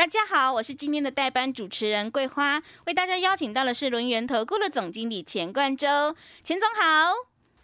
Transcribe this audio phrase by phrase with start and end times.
[0.00, 7.12] 大家好，我是今天的代班主持人桂花，为大家邀请到的是轮源投顾的总经理钱冠洲，钱总好。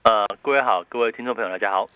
[0.02, 1.88] 呃，各位好，各位听众朋友，大家好。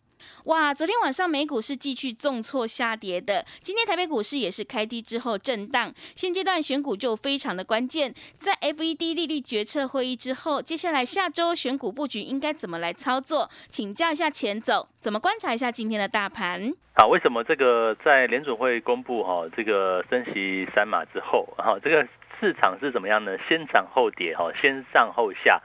[0.45, 5.93] 哇，昨天晚上美股是继续重挫下跌的，今天台北股市也是开低之后震荡。
[6.17, 13.51] 现阶段选股就非常的关键，在 FED 利率决策会议之后，接下来下周选股布局应该怎么来操作？
[13.69, 16.73] 请教一下钱总，怎么观察一下今天的大盘？
[16.95, 22.07] 好，为什么这个在联准会公布哈这个升息三码之后，哈这个
[22.39, 23.37] 市场是怎么样呢？
[23.49, 25.61] 先涨后跌，哈先上后下。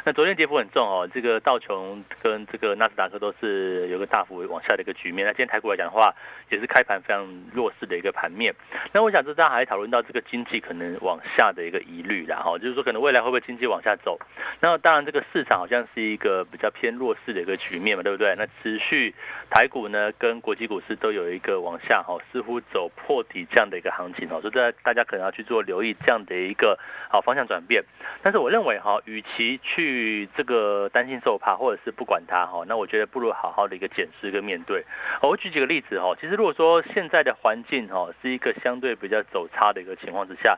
[0.04, 5.26] 那昨天跌幅很重哦，这个道琼跟这个纳斯达克都是有个大幅往下的一个局面。
[5.26, 6.14] 那今天台股来讲的话，
[6.48, 8.54] 也是开盘非常弱势的一个盘面。
[8.92, 14.18] 那我想这大家还讨论到这个经济可能往下的一个疑虑啦，哈，就是说可能未来会不会经济往下走？
[14.60, 18.34] 那当然这个市场好像是一个比较偏弱势的一个局面嘛，对不对？
[18.36, 19.14] 那持续
[19.50, 26.78] 台股呢跟国际股市都有一个往下哈，似乎走破底这样的一个行情哦，所以大大家可能要去做留意这样的一个
[27.10, 27.84] 好方向转变。
[28.22, 34.84] 但是我认为哈，与其去去这个担心受怕，或者是不管它哈，那我觉得不如好好的一个检视跟面对。
[35.20, 40.56] 我举几个例子哈，其实如果说现在的环境哈是一个相对比较走差的一个情况之下，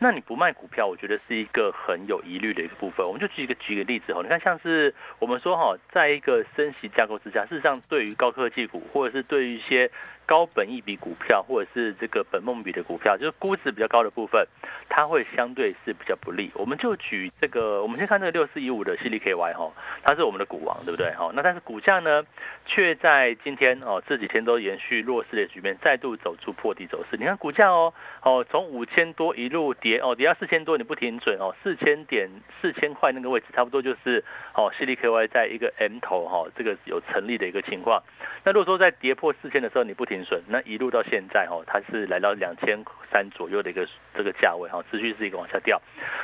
[0.00, 3.06] 那你不卖股票，我觉得是一个很有疑虑的一个部分。
[3.06, 9.88] 我们就举一个举个例子哈，你看像是我们说哈，在一个升息架构之下，事实上对于高科技股或者是对于一些
[10.32, 14.42] 高本益比股票，或者是这个本梦比的股票，就是估值比较高的部分，
[14.88, 16.50] 它会相对是比较不利。
[16.54, 19.70] 我们就举这个，我们先看这个六四一五的 C D K Y 哈，
[20.02, 21.10] 它是我们的股王，对不对？
[21.10, 22.24] 哈，那但是股价呢，
[22.64, 27.18] 却在今天哦这几天都延续弱势的局面，再度走出破底走势。
[27.18, 38.02] 你看股价哦，哦从五千多一路跌哦，跌到四千多你不停准哦，四千点四千块那个位置，差不多就是哦 C D K Y 在一个 M 头哈，这个有成立的一个情况。
[38.44, 45.80] 那如果说在跌破四千的时候你不停那一路到现在哦，它是来到两千三左右的一个这个价位哈，持续是一个往下掉，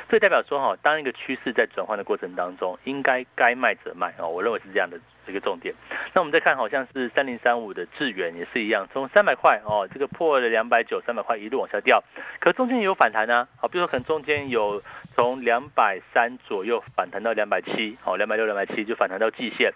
[0.09, 5.73] 这代表说哈，当一个趋势在转换的过程当中，应该该卖则卖哦，我认为是这样的一个重点。
[6.13, 12.03] 那我们再看，好像是三零三五的智远也是一样，从三百块哦，这个破了两百九，三百块一路往下掉，
[12.39, 14.81] 可中间有反弹呢，好，比如说可能中间有
[15.15, 19.73] 从两百三左右反弹到两百七，哦，两百六、两百七就反弹到季线。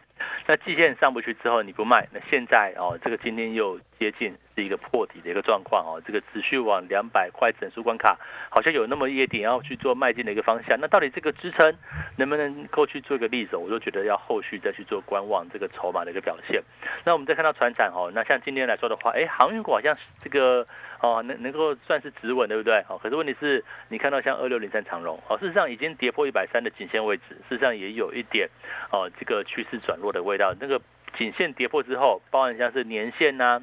[0.48, 8.18] 那季线上不去之后你不卖，那现在哦，这个今天又接近是一个破底的一个状况哦，这个持续往两百块整数关卡，
[8.50, 10.78] 好像有那么一点要去做迈进的一个方向。
[10.80, 11.76] 那到底这个支撑
[12.18, 13.56] 能不能够去做一个例子？
[13.56, 16.62] 我就觉得要后续再去做观望这个筹码的一个表现。
[17.04, 20.66] 那我们再看到船产哦，那像今天来说的话，哎，航运股好像这个
[21.02, 22.84] 哦能能够算是止稳，对不对？
[22.88, 28.48] 哦，可是问题是你看到像二六零三长荣哦，事实上已经跌破一百三的颈线位置，事实上也有一点
[28.92, 30.54] 哦这个趋势转弱的味道。
[30.60, 30.80] 那个
[31.18, 33.62] 颈线跌破之后，包含像是年线呐，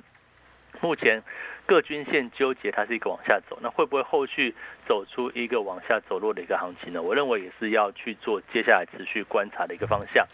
[0.80, 1.22] 目前
[1.66, 4.54] 各均线纠结，它是一个往下走，那会不会后续
[4.86, 7.02] 走出一个往下走弱的一个行情呢？
[7.02, 10.26] 我认为也是要去做接下来持续观察的一个方向。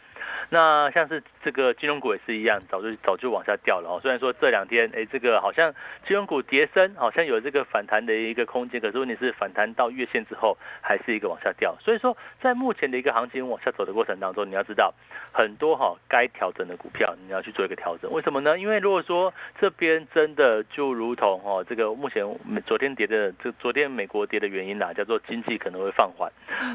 [0.49, 4.01] 那像是这个金融股也是一样，早就早就往下掉了哦。
[4.01, 5.75] 虽然说这两天，哎，这个好像
[6.07, 11.77] 金融股跌升，好像有这个反弹的一个空间，可是问题是反弹到月线之后，还是一个往下掉。
[11.81, 14.95] 所以说，在目前的一个行情往下走的过程当中，你要知道
[15.33, 18.11] 很多哈该调整的股票，你要去做一个调整。
[18.13, 18.59] 为什么呢？
[18.59, 22.25] 因为如果说这边真的就如同哦，这个目前
[22.65, 26.31] 昨天跌的，这昨天美国跌的原因啦，叫做经济可能会放缓。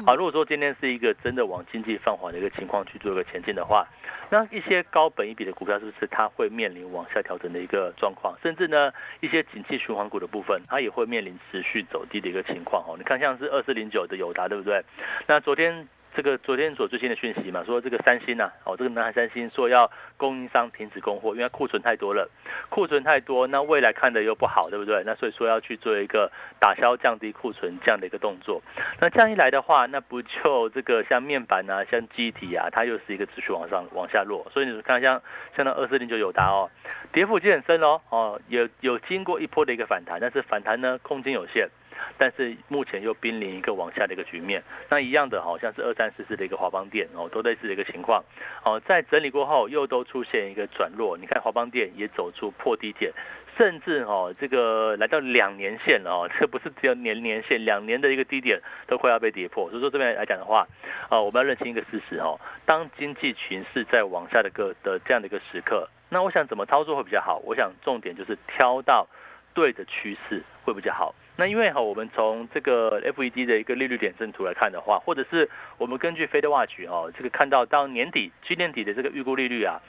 [0.06, 3.64] 好，如果说今天是一个真的往经济放缓的一个情况去做一个前进的。
[3.64, 3.86] 话，
[4.30, 8.36] 那一些高本一比的股票是不是它会面临往下调整的一个状况？
[8.42, 12.96] 甚至呢，一些景气循环股的部分，它也会面临持续走低的一个情况哦。
[12.98, 14.84] 你看，像是二四零九的友达，对不对？
[15.26, 15.88] 那昨天。
[16.14, 22.28] 这个昨天所最新的讯息嘛，说这个三星呐，哦，这个南海三星说要供应商停止供货，因为库存太多了，
[22.68, 25.02] 库存太多，那未来看的又不好，对不对？
[25.06, 26.30] 那所以说要去做一个
[26.60, 28.60] 打消、降低库存这样的一个动作。
[29.00, 34.46] 那这样一来的话，那不就这个像面板啊、 像机体啊，它又是一个持续往上、往下落。
[34.52, 35.22] 所以你看像
[35.56, 36.70] 像那二四零九友达哦，
[37.12, 41.70] 跌幅已经很深哦，哦，有有经过一波的一个反弹，但是反弹呢空间有限。
[42.18, 48.22] 但是目前又濒临一个往下的一个局面，那一样的好像是二三四四的一个华邦电哦，都类似的一个情况
[48.64, 53.12] 哦，在整理过后又都出现一个转弱，你看华邦电也走出破低点，
[53.56, 60.66] 甚至哦这个来到两年线了哦，这不是只有年年线，两年的一个低点都快要被跌破，所以说这边来讲的话，
[61.08, 67.40] 啊我们要认清一个事实哦，当经济群势在往下的个的这样的一个时刻，那我想怎么操作会比较好？
[67.44, 69.06] 我想重点就是挑到。
[69.54, 71.14] 对的趋势会比较好。
[71.36, 75.48] 那因为哈，我们从这个 FED 的一个利率点阵图来看的话，或者是
[75.78, 79.80] 我们根据 Fed Watch 哦，这个看到到年底、今年底的这个预估利率啊，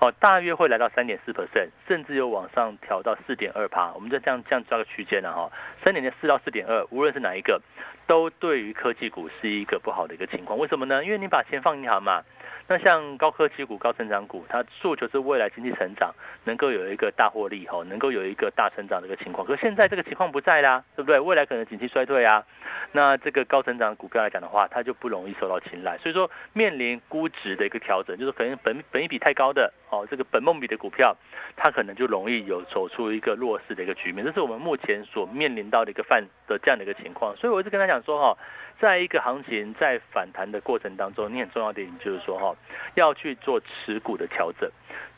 [0.00, 3.90] 哦，大约会来到三点四 percent，甚至有往上调到四点二趴。
[3.94, 5.50] 我们就这样这样抓个区间了哈，
[5.82, 7.60] 三点四到四点二，无论是哪一个，
[8.06, 10.58] 都对于科技股是一个不好的一个情况。
[10.58, 11.02] 为什么呢？
[11.02, 12.22] 因为你把钱放银行嘛。
[12.68, 16.14] 那像高科技股、高成长股，它诉求是未来经济成长
[16.44, 19.44] 能够有一个大获利哈，能够有一个大成长的一个情况。
[19.44, 21.18] 可现在这个情况不在啦，对不对？
[21.20, 22.44] 未来可能景气衰退啊，
[22.92, 25.98] 那这个高成长股票来讲的话，它就不容易受到青睐。
[25.98, 31.16] 所以说，面临估值的一个调整，就是可能本本一比太高的哦，这个本梦比的股票，
[31.56, 34.24] 它可能就容易有走出一个弱势的一个局面。
[34.24, 37.36] 这是我们目前所面临到的一个范的这样的一个情况。
[37.36, 38.38] 所以我一直跟他讲说哈。
[38.80, 42.56] 在一个行情在反弹的过程当中，你很重要的一点就是说哈，
[42.94, 44.70] 要去做持股的调整，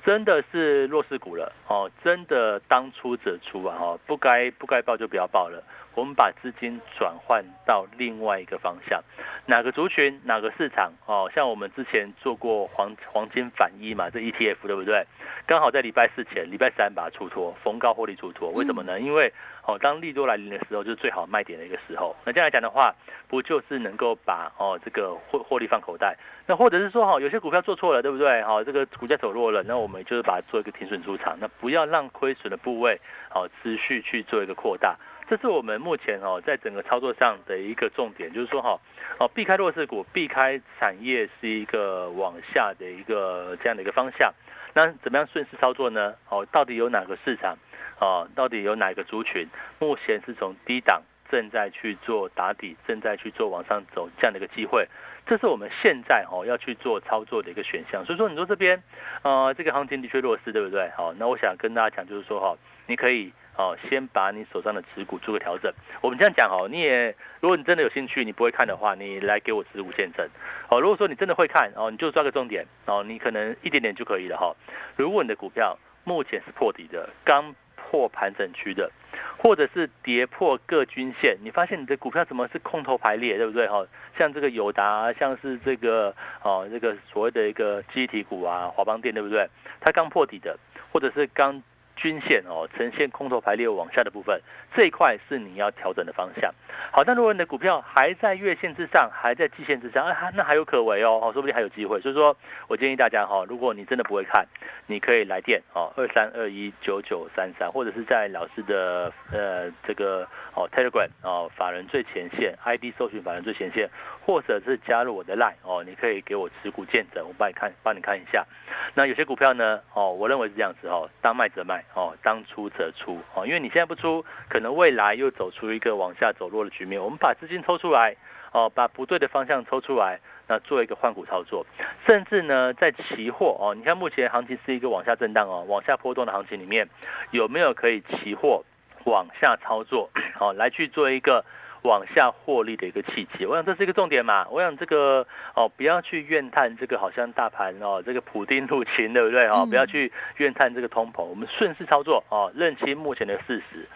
[0.05, 5.63] 真的是弱势股了哦，真的当出者出啊哦，不该不该报就不要报了。
[5.95, 9.03] 我们把资金转换到另外一个方向，
[9.45, 15.07] 哪个族群哪个市场哦，像我们之前做过黄黄金反一嘛，这 ETF 对不对？
[15.47, 18.99] 刚好在礼拜四前，礼拜三把它出脱，逢高获利出脱，为什么呢？
[18.99, 19.31] 因为
[19.65, 22.17] 哦，当利多来临的时候，就是最好卖点的一个时候。
[22.25, 22.93] 那这样来讲的话，
[23.29, 26.17] 不就是能够把哦这个获获利放口袋？
[26.47, 28.43] 那或者是说哈，有些股票做错了，对不对？
[28.43, 33.01] 哈，这个股价走弱了，那我们就是把它做一个停损出场，那不要让亏损的部位
[33.33, 34.97] 哦持续去做一个扩大。
[35.29, 38.77] 这是我们目前哦在整个操作上的一个重点，就是说哈
[39.19, 44.35] 哦避开弱势股，避开产业是一个往下的一个这样的一个方向。
[44.75, 46.15] 那怎么样顺势操作呢？
[46.29, 47.57] 哦，到底有哪个市场？
[48.03, 49.47] 哦，到底有哪个族群
[49.79, 51.01] 目前是从低档
[51.31, 54.89] 正在去做打底，正在去做往上走这样的一个机会，
[55.25, 58.05] 这是我们现在哦要去做操作的一个选项。
[58.05, 58.83] 所以说，你说这边
[59.23, 60.91] 呃这个行情的确弱势，对不对？
[60.97, 62.57] 好，那我想跟大家讲，就是说哈，
[62.89, 65.73] 你可以哦先把你手上的持股做个调整。
[66.01, 70.29] 我们这样讲哦，你也如果你真的有兴趣，你不会看的话，你来给我持股见证。
[70.69, 74.53] 哦，如果说你真的会看哦，你就抓个重点哦，你可能一点点就可以了哈。
[74.97, 77.55] 如果你的股票目前是破底的，刚
[77.93, 78.91] 破盘整区的，
[79.37, 83.87] 或者是跌破各均线，你发现你的股票怎么是空头排列，对不对哈？
[84.17, 89.47] 像这个友达，像是这个哦，这个所谓的一个机体股啊，华邦电，对不对？
[89.79, 90.59] 它刚破底的，
[90.91, 91.63] 或者是刚。
[92.03, 94.41] 均线哦，呈现空头排列往下的部分，
[94.75, 96.53] 这一块是你要调整的方向。
[96.91, 102.01] 好，但如果你的股票还在月线之上，还在季线之上，啊，那还有可为哦，哦，说不定还有机会。
[102.01, 104.45] 所以说我建议大家哈，如果你真的不会看，
[104.89, 113.89] 你可以来电哦，二三二一九九三三，或者是在老师的呃这个哦 Telegram 哦法人最前线 ID 搜寻法人最前线，
[114.25, 118.47] 或者是加入我的 Line 哦，你可以给我持股见证，我帮你看，帮你看一下。
[118.95, 121.85] 那有些股票呢哦，我认为是这样子哦，当卖则卖。
[121.95, 127.03] 哦，当出则出哦，因为你现在不出，可能未来又走出一个往下走弱的局面。
[127.03, 128.17] 我们把资金抽出来，
[128.53, 131.67] 哦，把不对的方向抽出来，那做一个换股操作。
[132.07, 136.89] 甚至呢，在期货哦，你看目前行情是一个往下震荡哦，往下波动的行情里面，
[137.33, 138.65] 有没有可以期货
[139.05, 140.09] 往下操作？
[140.39, 141.45] 哦，来去做一个。
[141.83, 144.47] 往下获利的一个契机，我想这是一个重点嘛。
[144.51, 149.67] 我想这个哦，不要去怨叹这个好像大盘哦，这个普丁入侵，对不对哦？
[149.69, 153.87] 不要去怨叹这个通膨，我们顺势操作哦，认清目前的事实，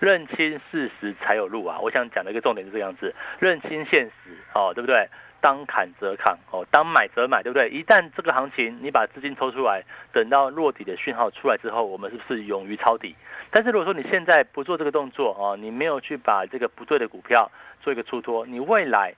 [0.00, 1.78] 认清事实才有路啊。
[1.80, 5.08] 我想讲的一个重点是这样子，认清现实哦，对不对？
[5.38, 7.68] 当砍则砍哦，当买则买，对不对？
[7.68, 13.14] 一旦这个行情你把资金抽出来，等到落底的讯号出来之后，我们是不是勇于抄底？
[13.50, 17.50] 但是如果说你现在不做这个动作哦，你没有去把这个不对的股票
[17.80, 19.14] 做一个出脱，你未来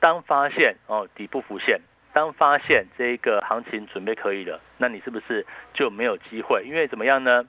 [0.00, 1.80] 当发现哦底部浮现，
[2.12, 6.64] 当发现这一个行情准备可以了，那你是不是就没有机会？
[6.64, 7.44] 因为怎么样呢？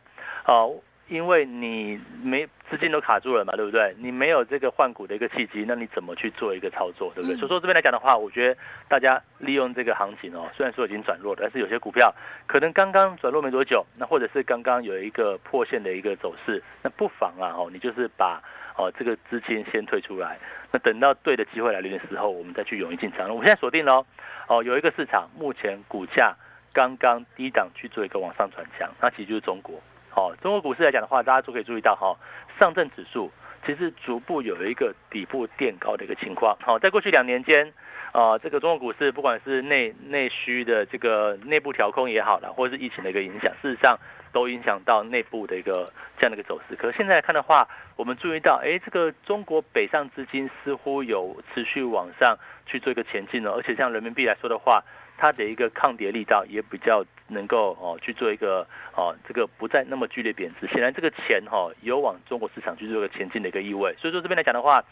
[0.45, 0.75] 哦。
[1.07, 3.95] 因为你没资金都卡住了嘛，对不对？
[3.97, 7.37] 你没有这个换股的一个契机，那你怎么去做一个操作，对不对？
[7.37, 8.57] 所以说这边来讲的话，我觉得
[8.89, 12.13] 大家利用这个行情哦，虽然说已经转弱了，但是有些股票
[12.45, 18.41] 可能刚刚转弱没多久，那或者是刚刚有一个破线的一个走势，那不妨啊哦，你就是把
[18.75, 20.37] 哦这个资金先退出来，
[20.71, 23.33] 那等到对的机会来临的时候，我们再去勇于进场。
[23.33, 24.05] 我现在锁定喽，
[24.47, 26.35] 哦有一个市场目前股价
[26.73, 29.81] 刚刚低档去做一个往上转强，那其实就是中国。
[30.17, 32.17] 哦，中国股市来讲的话，大家都可以注意到哈，
[32.59, 33.31] 上证指数
[33.63, 36.57] 其实逐步有一个底部垫高的一个情况。
[36.59, 37.71] 好，在过去两年间，
[38.13, 43.95] 啊，这个中国股市不管是内内需的这个内部调控也好了，或者是疫情的一个影响，事实上
[44.31, 45.85] 都影响到内部的一个
[46.17, 46.75] 这样的一个走势。
[46.75, 54.83] 可现在来看的话，我们注意到，哎，这个中国北上资金似乎有持续往上去做一个前进了，而且像人民币来说的话，
[55.15, 58.65] 它的一个抗跌力道也比较能够哦去做一个
[58.95, 60.67] 哦这个不再那么剧烈贬值。
[60.67, 63.95] 显然这个钱哈有往中国市场去做一个前进的一个意味。
[63.99, 64.83] 所以说这边来讲的话，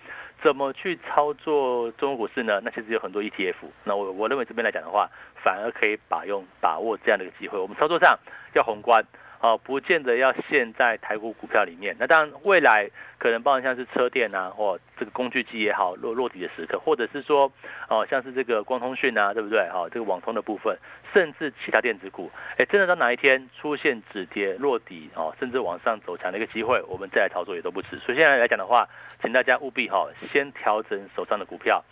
[0.42, 2.62] 怎么去操作中国股市呢？
[2.64, 3.56] 那其实有很多 ETF。
[3.84, 5.10] 那我我认为这边来讲的话，
[5.44, 7.58] 反而可以把用把握这样的一个机会。
[7.58, 8.18] 我们操作上
[8.54, 9.06] 要宏观。
[9.42, 11.96] 哦，不见得要陷在台股股票里面。
[12.00, 17.52] 那当然，未来可能包含像是车电啊，或这个工具机也好，落落地的时刻，或者是说，
[17.90, 19.60] 哦，像是这个光通讯啊，对不对？
[19.72, 20.78] 哈，这个网通的部分，
[21.14, 27.98] 甚至其他电子股，哎，真的到哪一天出现止跌落底哦，甚至往上走强的一个机会，我们再来操作也都不迟。
[28.00, 28.88] 所以现在来讲的话，
[29.22, 31.84] 请大家务必哈，先调整手上的股票。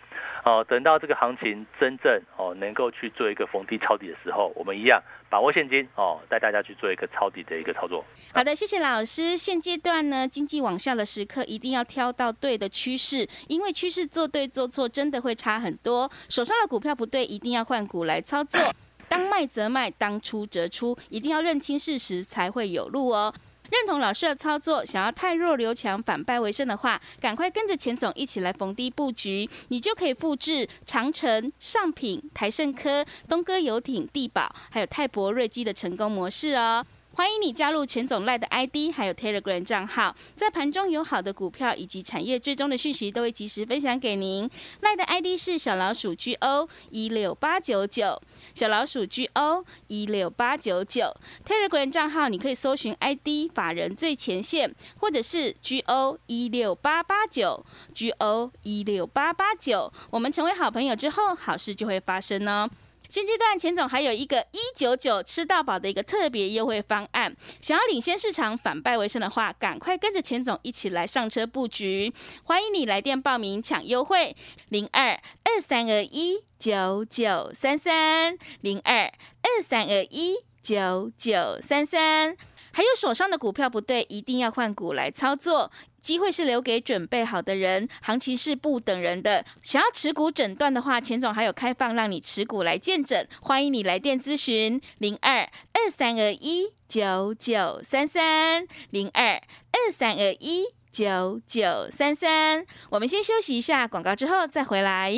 [0.44, 8.04] 哦，等到这个行情真正哦能够去做一个逢低抄底的时候，我们一样把握现金哦，带大家去做一个抄底的一个操作。
[8.34, 9.38] 好的，谢谢老师。
[9.38, 16.10] 现阶段呢，经济往下的时刻，一定要挑到对的趋势，因为趋势做对做错真的会差很多。
[16.28, 18.60] 手上的股票不对，一定要换股来操作。
[19.08, 23.32] 当卖则卖，当出则出，一定要认清事实才会有路哦。
[23.70, 36.84] 认同老师的操作，想要太弱留强、反败为胜的话，赶快跟着钱总一起来逢低布局，你就可以复制长城、上品、台盛科、东哥游艇、地宝，还有泰博瑞基的成功模式哦。
[37.16, 44.50] 欢迎你加入钱总赖的 ID，还有 Telegram 账号，在盘中有好的股票以及产业追踪的讯息，都会及时分享给您。
[44.80, 48.20] 赖的 ID 是小老鼠 GO 一六八九九，
[48.52, 51.14] 小老鼠 GO 一六八九九。
[51.46, 59.92] Telegram 账号你可以搜寻 ID 法人最前线，或者是 GO 一六八八九，GO 一六八八九。
[60.10, 62.68] 我们成为好朋友之后，好事就会发生哦。
[63.14, 72.12] 现阶段，钱总还有一个一九九吃到饱的一个特别优惠方案，想要领先市场、反败为胜的话，赶快跟着钱总一起来上车布局。
[72.42, 74.34] 欢迎你来电报名抢优惠，
[74.68, 75.12] 零二
[75.44, 82.36] 二三二一九九三三零二二三二一九九三三。
[82.72, 85.70] 还有手上的股票不对，一定要换股来操作。
[86.04, 89.42] 机会是留给准备好的人，行情是不等人的。
[89.62, 99.40] 想要持股诊断的话，钱总还有开放让你持股来见诊，欢迎你来电咨询零二二三二一九九三三零二
[99.72, 102.66] 二三二一九九三三。
[102.90, 105.10] 我们先休息一下广告，之后再回来。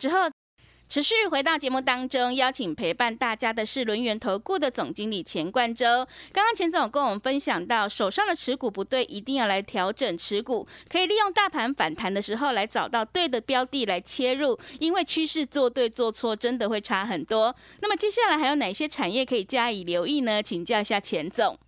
[0.00, 0.37] 之后。
[0.88, 5.84] 持续回到节目当中，邀请陪伴大家的是轮源投顾的总经理钱冠洲。
[6.32, 17.54] 刚刚钱总跟我们分享到，手上的持股不对，一定要来调整持股，可以利用大盘反弹的时候来找到对的标的来切入，因为趋势做对做错真的会差很多。
[17.82, 20.42] 那么接下来还有哪些产业可以加以留意呢？
[20.42, 21.58] 请教一下钱总。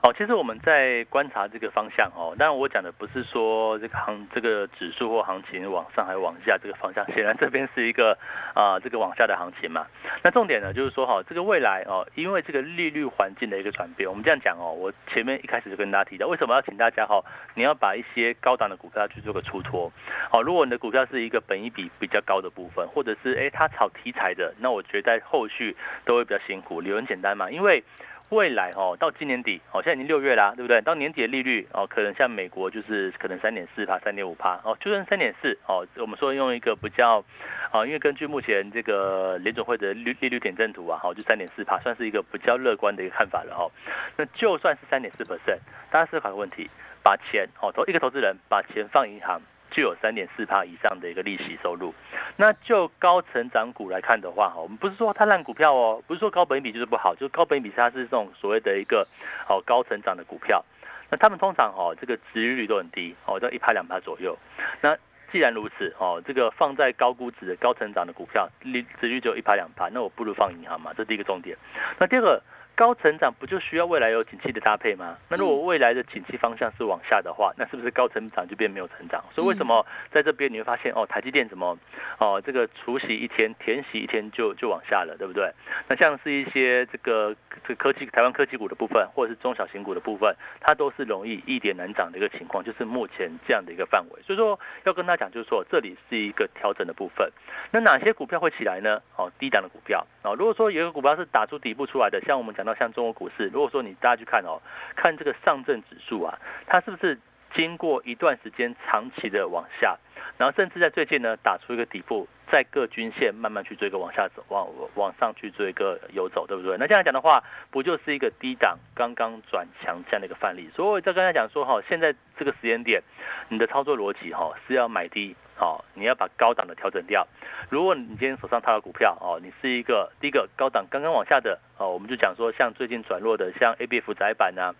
[0.00, 8.16] 好，其实我们在观察这个方向哦，当然我讲的不是说这个行这个指数或行情往上还往下这个方向，显然这边是一个
[8.54, 9.84] 啊这个往下的行情嘛。
[10.22, 17.20] 那重点呢就是说哈，这个未来哦，因为这个利率环境的一个转变，我们这样讲哦，我前面一开始就跟大家提到，为什么要请大家哈，
[17.54, 19.92] 你要把一些高档的股票去做个出脱。
[20.30, 26.80] 好，如果你的股票是一个本一比比较高的部分，或者是哎它炒题材的，那我觉得在后续都会比较辛苦。
[26.80, 27.82] 理由很简单嘛，因为
[28.30, 30.80] 未来哦，到今年底哦，现在已经六月啦，对不对？
[30.82, 37.24] 到年底的利率哦，可能像美国就是可能三点四帕、三点五帕哦，就算三点四哦，我们说用一个比较
[37.72, 43.72] 啊，因为根据目前这个联总会的利利率点阵图啊，好，就三点四帕，算是一个比较乐观的一个看法了哦。
[44.16, 45.58] 那就算是三点四 percent，
[45.90, 46.68] 大家思考个问题，
[47.02, 49.40] 把钱哦投一个投资人把钱放银行。
[49.70, 51.94] 就有三点四帕以上的一个利息收入，
[52.36, 59.06] 那就高成长股来看的话，哈，我们不是说它烂股票哦，不是说高本比就是不好，就是高本比它是这种所谓的一个
[59.48, 60.64] 哦高成长的股票，
[61.10, 64.36] 那他们通常哦这个值率都很低哦，在一趴两趴左右。
[64.80, 64.96] 那
[65.30, 71.56] 既然如此哦，这个放在高估值的高成长的股票，利值率只有一趴两趴，那我不如放银行嘛，这是第一个重点。
[71.98, 72.42] 那第二个。
[72.78, 75.16] 高成长不就需要未来有景气的搭配吗？
[75.28, 79.20] 那如果未来的景气方向是往下的话，那是不是高成长就变没有成长？
[79.34, 81.76] 所以为什么在这边你会发现哦，台积电怎么
[82.18, 85.50] 哦这个除夕一天填息一天就就往下了，对不对？
[85.88, 87.34] 那像是一些这个
[87.66, 94.22] 这个科技台湾科技股的部分，或者是中小型股的部分，它都是容易一点难涨的一个情况，就是目前这样的一个范围。
[94.22, 97.28] 所以说要跟他讲，就是说这里是一个调整的部分。
[97.72, 99.02] 那哪些股票会起来呢？
[99.16, 100.36] 哦，低档的股票哦。
[100.36, 102.67] 如果说有一个股票是打出底部出来的，像我们讲。
[102.74, 104.60] 像中国股市，如果说你大家去看哦，
[104.96, 107.18] 看这个上证指数啊，它是不是
[107.54, 109.96] 经过一段时间长期的往下，
[110.36, 116.76] 然后甚至在最近呢打出一个底部在各均线慢慢去做一个往下走，往往上去做一个游走，对不对？
[116.78, 120.68] 那这样讲的话，不就是一个低档刚刚转强这样的一个范例？
[120.74, 123.02] 所以我在刚才讲说哈，现在这个时间点，
[123.48, 125.36] 你的操作逻辑哈是要买低。
[125.60, 127.26] 哦，你要把高档的调整掉。
[127.68, 134.72] 如果你今天手上套的股票哦，你是一个第一个高档刚刚往下的哦，我们就讲说像最近转弱的像 A B F 窄板呐，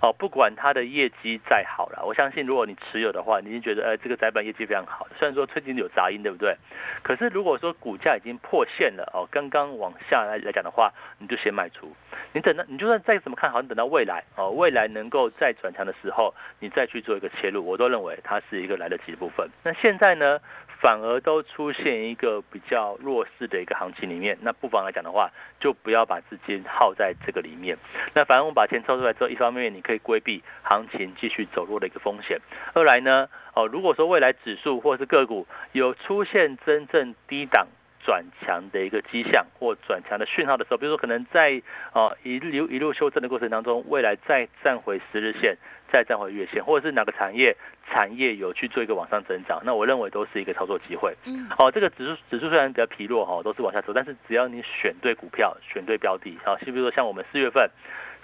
[0.00, 5.06] 哦，不管它的业绩再好了，我相信如果你持有的话，你已经觉得呃这个窄板业绩非常好。
[5.18, 6.56] 虽然说最近有杂音，对不对？
[7.02, 11.94] 可是如果说股价已经破线了哦，刚刚往下来来讲的话，你就先卖出。
[12.32, 19.48] 你等到你就算再怎么看好，你等到未来哦，未来能够再转强的时候，你再去做一个切入，我都认为它是一个来得及的部分。
[19.62, 20.38] 那现在呢，
[20.80, 27.76] 反而都出现一个比较弱势的一个行情里面，那不妨来讲的话，就不要把资金耗在这个里面。
[28.14, 32.38] 那反正我们把钱抽出来之后，一方面你可以规避行情继续走弱的一个风险，
[32.74, 37.66] 二来呢，哦，如果说未来指数或是个股有出现真正低档。
[38.02, 41.60] 转强的一个迹象或转强的讯号的时候，比如说可能在
[41.92, 45.54] 哦一路一路修正的过程当中，未来再站回十日线，
[45.92, 47.54] 再站回月线，或者是哪个产业
[47.90, 51.14] 产业有去做一个往上增长，那我认为都是一个操作机会。
[51.26, 57.70] 嗯，哦，这个指数指数虽然比较疲弱哈，都是往下走，但是只要你选对股票，选对标的，好，比如说像我们四月份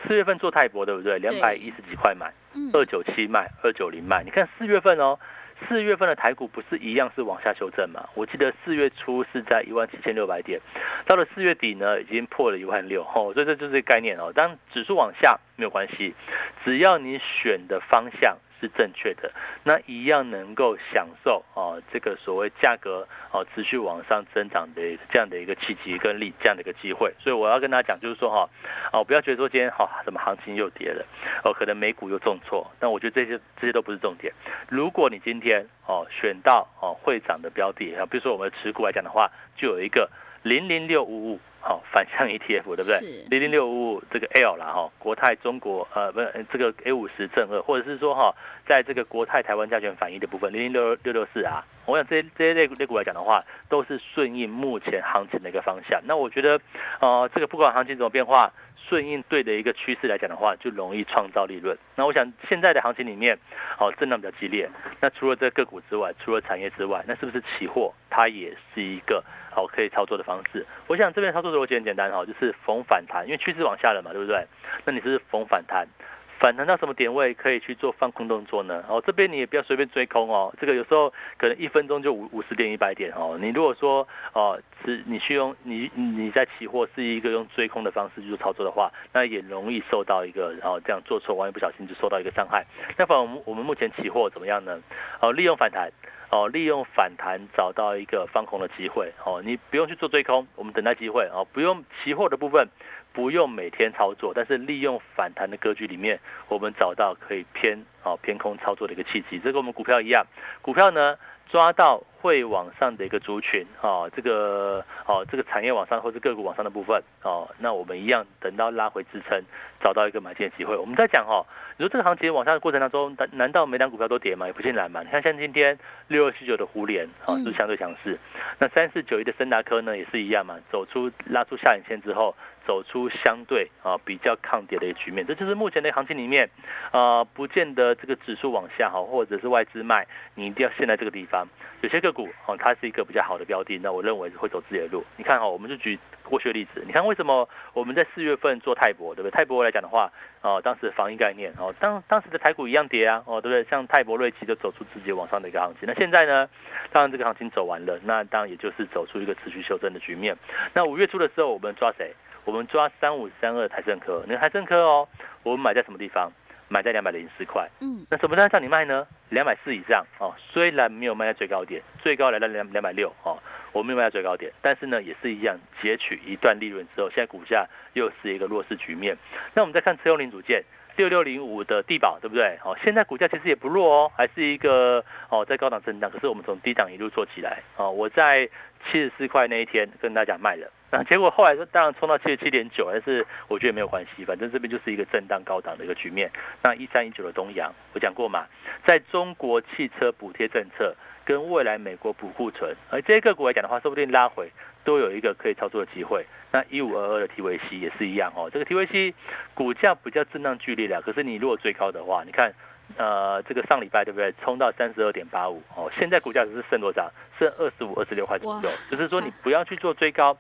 [0.07, 1.19] 四月份做泰博，对不对？
[1.19, 2.33] 两百一十几块买，
[2.73, 5.19] 二九七卖，二九零卖，你看四月份哦。
[5.67, 8.07] 四月份的台股不是一样是往下修正嘛？
[8.13, 10.61] 我记得四月初是在一万七千六百点，
[11.07, 14.31] 到了四月底呢，已经破了一万六，吼，所以这就是概念哦。
[14.35, 16.15] 当指数往下没有关系，
[16.63, 18.37] 只要你选的方向。
[18.61, 19.31] 是正确的，
[19.65, 27.13] 那一样能够享受哦，这个所谓价格哦持续往上增长的这样的一个契机跟力，这样的一个机会。
[27.19, 28.49] 所以我要跟大家讲，就是说哈，
[28.93, 31.05] 哦不要觉得说今天哈什么行情又跌了，
[31.45, 34.33] 哦可能美股又重挫，但我觉得这些这些都不是重点。
[34.69, 40.11] 如果你今天哦选到哦会涨的标的，比如说我们持股来讲的话，就有一个
[40.43, 41.41] 零零六五五。
[41.67, 43.01] 好，反向 ETF 对不对？
[43.29, 48.33] 零零六五五这个 L 啦哈，国泰中国呃不是这个 A 五十正二，或者是说哈，
[48.65, 56.01] 在这个国泰台湾加权反应的部分零零六六六四啊，我想这些这些类类股来讲的话，都是顺应目前行情的一个方向。
[56.05, 56.61] 那我觉得
[57.01, 58.53] 呃这个不管行情怎么变化。
[58.89, 61.77] 顺应对的一个趋势来讲的话，就容易创造利润。
[61.97, 63.37] 那我想现在的行情里面，
[63.81, 64.71] 哦，震荡比较激烈。
[65.01, 69.25] 那除了这个股之外，除了产业之外，那是不是期货它也是一个
[69.57, 70.67] 好可以操作的方式？
[70.87, 74.45] 我想这边操作的逻辑很简单哈，就是逢反弹，因为趋势往下了嘛，对不对？
[74.85, 75.89] 那你是逢反弹。
[76.39, 78.85] 反弹到什么点位可以去做放空动作呢？
[78.89, 80.55] 哦，这边你也不要随便追空哦。
[80.61, 83.39] 这个有时候可能一分钟就五五十点、一百点哦。
[83.41, 92.67] 你如果说哦，是你去用你你在期货是一个用追空的方式去做操作的话，那也容易受到一个然后这样做错，万一不小心就受到一个伤害。
[92.99, 94.81] 那反我们我们目前期货怎么样呢？
[95.21, 95.91] 哦，利用反弹
[96.31, 99.41] 哦，利用反弹找到一个放空的机会哦。
[99.43, 102.69] 你不用去做追空，我们等待机会哦，不用期货的部分。
[103.17, 109.39] 不用每天操作，但是利用反弹的格局里面，我们找到可以偏啊偏空操作的一个契机。
[109.39, 110.27] 这跟我们股票一样，
[110.61, 111.17] 股票呢
[111.49, 119.43] 抓到会往上的一个族群啊，这个哦这个产业往上或是个股往上的部分哦，那我们一样等到拉回支撑，
[119.81, 120.77] 找到一个买进的机会。
[120.77, 121.47] 我们在讲哦，
[121.79, 124.47] 你说这个行情往上的过程当中，难难道每档股票都跌吗？
[124.47, 125.03] 也不尽然嘛。
[125.03, 128.19] 你看像今天六二七九的胡联啊，是相对强势。
[128.59, 132.37] 那三四九一的森达科呢，也是一样嘛，走出拉出下影线之后。
[132.67, 136.51] 走出相对啊比较抗跌的一个局面，这就是目前的行情里面，
[136.91, 141.47] 啊不见得这个指数往下哈，或者是外资卖，你一定要陷在这个地方。
[141.83, 145.05] 有些个股哦，它是一个比较好的标的，那我认为会走自己的路。
[145.17, 149.31] 你看哈，我们就举过去的例子，你看为什么我们在四月份做泰博，对不对？
[149.31, 153.63] 泰博来讲的话，哦，当时防疫概念哦，当当时的台股一样跌啊，哦，对不对？
[153.71, 155.87] 像泰博瑞奇就走出直接往上的一个行情。
[155.87, 156.49] 那现在呢，
[156.91, 160.35] 当然这个行情走完了，那当然也就是走出一个持续修正的局面。
[160.73, 162.13] 那五月初的时候，我们抓谁？
[162.47, 165.09] 我们抓三五三二台盛科，那台盛科哦，
[165.43, 166.33] 我们买在什么地方？
[166.69, 167.69] 买在两百零四块。
[167.81, 169.07] 嗯，那什么时候叫你卖呢？
[169.31, 173.37] 两百四以上哦，虽然没有卖在最高点，最高来到两两百六哦，
[173.73, 179.17] 我没有卖在最高点，但是呢，也是一样截取一段利润之后，现在股价又是一个弱势局面。
[179.55, 180.63] 那我们再看车用零组件。
[180.97, 182.59] 六六零五的地保对不对？
[182.65, 186.11] 哦，现在股价其实也不弱哦，还是一个哦在高档震荡。
[186.11, 188.49] 可是我们从低档一路做起来哦，我在
[188.87, 196.31] 七十四块那一天跟大家卖了，那结果后来当然冲到七十七点九，但是我觉得没有关系，反正这边就是一个震荡高档的一个局面。
[196.63, 198.47] 那一三一九的东阳，我讲过嘛，
[198.85, 200.95] 在中国汽车补贴政策
[201.25, 204.51] 跟未来美国补库存，而这些个股来讲的话，说不定拉回。
[204.85, 206.25] 都有一个可以操作的机会。
[206.53, 208.49] 那一五二二的 TVC 也是一样哦。
[208.49, 209.13] 这个 TVC
[209.53, 212.55] 股价比较震荡剧烈了，可是你如果追高的话，你看
[212.97, 214.33] 呃，这个上礼拜对不对？
[214.43, 217.13] 冲到三十二点八五哦，现在股价只是剩多少？
[217.39, 218.71] 剩二十五、二十六块左右。
[218.91, 220.39] 就是说，你不要去做追高，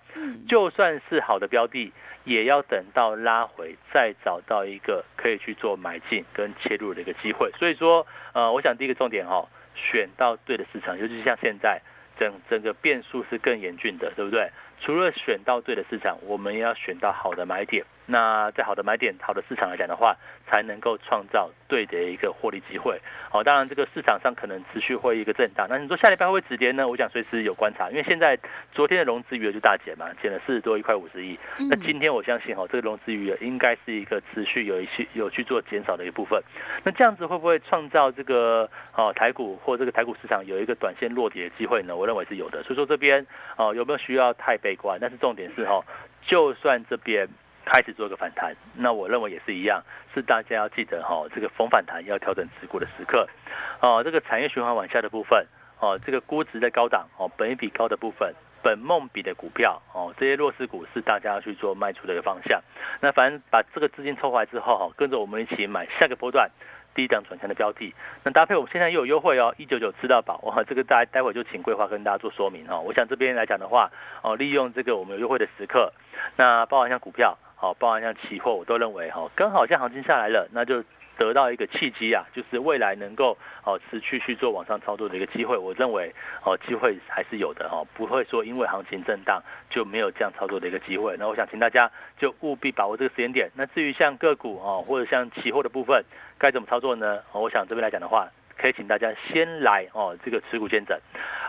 [0.48, 1.92] 就算是好的标的，
[2.24, 7.50] 也要等到拉回，再找到一个可以去做买进跟切入的一个机会。
[7.58, 11.80] 所以说，呃，我想第一个重点哦，选到对的市场，尤其像现在
[12.18, 14.50] 整整个变数是更严峻的，对不对？
[14.80, 17.84] 除了选到对的市场，我们也要选到好的买点。
[18.06, 20.16] 那在好的买点、好的市场来讲的话，
[20.48, 23.00] 才能够创造对的一个获利机会。
[23.28, 25.66] 好，当然这个市场上可能持续会一个震荡。
[25.68, 26.86] 那你说下礼拜会止跌呢？
[26.86, 28.38] 我想随时有观察，因为现在
[28.72, 31.36] 昨天的融资余额就大减嘛，减了四十多一块五十亿。
[31.68, 36.40] 那今天我相信哦，这个融资余额应该是一个持续有一些有去做减少的一部分。
[36.84, 41.96] 那这样子会不会创造这个哦台股或这个台股市场有一个短线落底的机会呢？
[41.96, 42.62] 我认为是有的。
[42.62, 44.96] 所以说这边哦有没有需要太悲观？
[45.00, 45.84] 但是重点是哈，
[46.24, 47.28] 就算这边。
[47.66, 49.82] 开始做一个反弹，那我认为也是一样，
[50.14, 53.28] 是大家要记得哈，这个逢反弹要调整持股的时刻，
[53.80, 55.44] 哦，这个产业循环往下的部分，
[55.80, 62.62] 哦，这个估值在高档，哦，本益比高的部分，本梦比的股票，哦，这些弱势股是大家要去做卖出的一个方向。
[63.00, 66.48] 那反正把这个资金抽回来之后，哈，跟着我们一起买下个波段
[66.94, 67.92] 低档转强的标的。
[68.22, 72.78] 那搭配我们现在又有优惠哦，一九九吃到饱，哇，这个待待会就请桂花跟大家做说明哈。
[72.78, 73.90] 我想这边来讲的话，
[74.22, 75.92] 哦，利用这个我们有优惠的时刻，
[76.36, 77.36] 那包含像股票。
[77.66, 80.84] 哦，包含像期货，我都认为哈，刚好像行情下来了，那就
[81.18, 85.56] 得到一个契机啊，就是未来能够哦持续去做往上操作的一个机会。
[85.56, 91.16] 我认为哦机会还是有的哈，不会说因为行情震荡就没有这样操作的一个机会。
[91.18, 93.50] 那我想请大家就务必把握这个时间点。
[93.54, 96.04] 那至于像个股哦，或者像期货的部分，
[96.38, 97.20] 该怎么操作呢？
[97.32, 100.98] 我想这边来讲的话，可以请大家先来哦这个持股见证。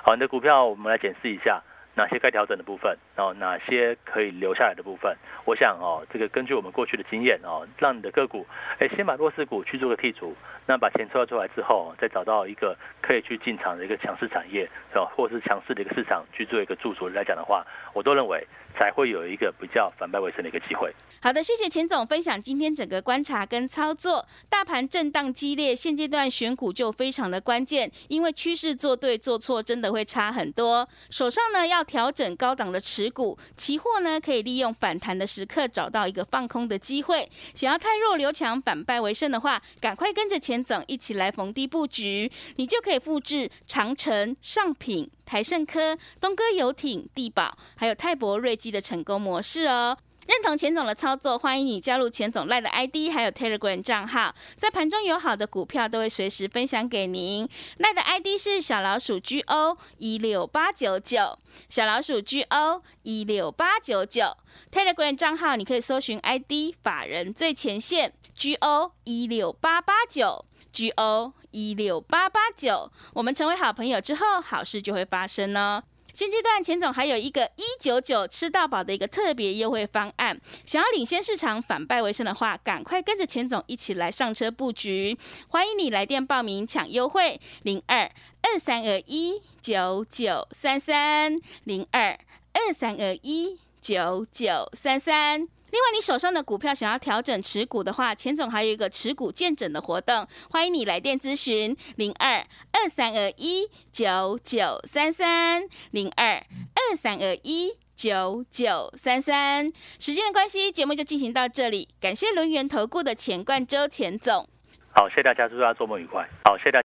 [0.04, 1.62] 好，你的股票我们来检视一下。
[1.98, 8.46] 哪些该调整的部分，然后哪些可以留下来的部分，我想哦，这个根据我们过去的经验哦，让你的个股，
[8.78, 10.36] 哎，先把弱势股去做个剔除，
[10.68, 15.12] 那把钱抽出来之后，再找到一个可以去进场的一个强势产业，是吧？
[15.16, 18.46] 或是强势的一个市场去做一个驻足来讲的话，我都认为。
[18.78, 20.94] 才会有一个比较反败为胜的一个机会。
[21.20, 24.26] 好的，谢谢钱总分享今天整个观察跟操作。
[24.50, 30.88] 大盘震荡激烈，现阶段选股就非常的关键，因为趋势做对做错真的会差很多。
[31.10, 37.28] 手上呢要调整高档的持股，期货呢可以利用反弹的时刻找到一个放空的机会。
[37.56, 45.10] 想要太弱留强，反败为胜的话，赶快跟着钱总一起来逢低布局，你就可以复制长城、上品。
[45.28, 49.98] 台盛科、东哥游艇、地宝，还有泰博瑞基的成功模式哦。
[50.26, 57.48] 认同钱总的操作，欢迎你加入钱总赖的 ID，还有 Telegram 账号，在盘中有好的股票都会随时分享给您。
[57.78, 61.38] 赖的 ID 是小老鼠 GO 一六八九九，
[61.70, 64.36] 小老鼠 GO 一六八九九。
[64.70, 71.34] Telegram 账号你可以搜寻 ID 法人最前线 GO 一六八八九 GO。
[71.52, 75.84] 一六八八九，我们成为好朋友之后，好事就会发生哦。
[76.14, 85.16] 现阶段钱总还有一个一九九吃到饱的一个特别优惠方案，想要领先市场、反败为胜的话，赶快跟着钱总一起来上车布局。
[85.50, 92.18] 欢迎你来电报名抢优惠，零二二三二一九九三三零二
[92.54, 95.48] 二三二一九九三三。
[95.70, 106.36] 另外，你手上的股票想要调整持股的话，钱总还有一个持股见证的活动，欢迎你来电咨询零二二三二一九九三三零二
[106.74, 109.70] 二三二一九九三三。
[110.00, 114.48] 时间的关系，节目就进行到这里，感谢轮圆投顾的钱冠洲钱总。
[114.92, 116.28] 好，谢谢大家，祝大家周末愉快。
[116.46, 116.87] 好，谢谢大家。